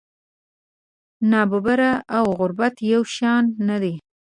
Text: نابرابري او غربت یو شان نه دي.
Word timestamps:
نابرابري 1.31 1.91
او 2.17 2.25
غربت 2.39 2.75
یو 2.91 3.01
شان 3.15 3.43
نه 3.67 3.77
دي. 3.81 3.95